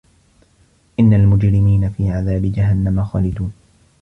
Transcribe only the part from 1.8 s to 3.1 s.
في عَذابِ جَهَنَّمَ